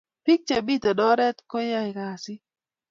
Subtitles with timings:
[0.23, 2.41] Pik che miten oret ko yai kasit